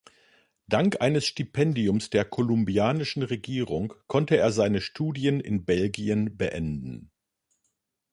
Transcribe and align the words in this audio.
Dank 0.67 0.99
eines 0.99 1.27
Stipendiums 1.27 2.09
der 2.09 2.25
kolumbianischen 2.25 3.21
Regierung 3.21 3.93
konnte 4.07 4.35
er 4.35 4.51
seine 4.51 4.81
Studien 4.81 5.39
in 5.39 5.63
Belgien 5.63 6.37
beenden. 6.37 7.11